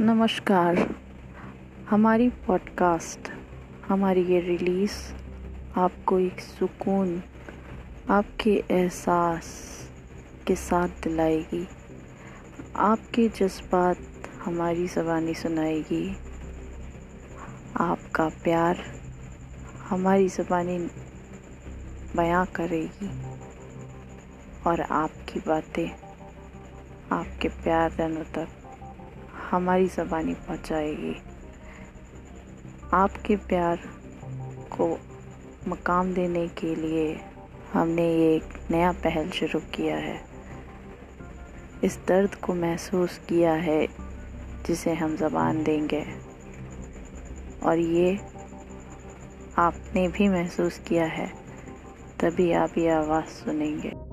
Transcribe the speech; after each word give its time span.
नमस्कार। 0.00 0.94
हमारी 1.90 2.28
पॉडकास्ट 2.28 3.30
हमारी 3.88 4.22
ये 4.22 4.40
रिलीज़ 4.40 4.92
आपको 5.76 6.18
एक 6.18 6.40
सुकून, 6.40 7.22
आपके 8.10 8.64
एहसास 8.70 9.44
के 10.46 10.56
साथ 10.56 10.88
दिलाएगी। 10.88 11.68
आपके 12.76 13.28
जज्बात 13.28 13.98
हमारी 14.44 14.86
ज़बानी 14.86 15.34
सुनाएगी। 15.34 16.16
आपका 17.76 18.28
प्यार 18.28 18.84
हमारी 19.88 20.28
ज़बानी 20.28 20.78
बयां 22.16 22.46
करेगी। 22.46 23.10
और 24.66 24.80
आपकी 24.80 25.40
बातें 25.40 25.90
आपके 27.12 27.48
प्यार 27.48 27.90
दिनों 27.90 28.24
तक 28.24 28.48
हमारी 29.52 29.86
ज़बानी 29.86 30.34
पहुंचाएगी। 30.34 31.22
आपके 32.92 33.36
प्यार 33.36 33.76
को 34.70 35.00
मकाम 35.68 36.14
देने 36.14 36.48
के 36.48 36.74
लिए 36.74 37.20
हमने 37.72 38.14
ये 38.14 38.36
एक 38.36 38.44
नया 38.70 38.92
पहल 38.92 39.30
शुरू 39.30 39.60
किया 39.60 39.96
है। 39.96 40.20
इस 41.84 41.98
दर्द 42.08 42.34
को 42.34 42.54
महसूस 42.54 43.18
किया 43.18 43.52
है, 43.52 43.86
जिसे 44.66 44.94
हम 44.94 45.16
ज़बान 45.16 45.64
देंगे। 45.64 46.06
और 47.62 47.78
ये 47.78 48.20
आपने 49.58 50.08
भी 50.08 50.28
महसूस 50.28 50.78
किया 50.78 51.04
है, 51.04 51.32
तभी 52.20 52.52
आप 52.52 52.78
ये 52.78 52.90
आवाज़ 52.90 53.24
सुनेंगे। 53.24 54.11